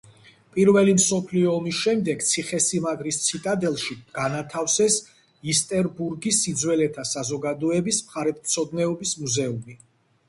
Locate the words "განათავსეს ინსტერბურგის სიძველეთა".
4.17-7.07